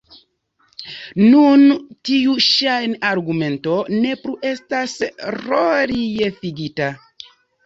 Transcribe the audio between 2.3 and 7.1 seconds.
ŝajn-argumento ne plu estas reliefigita.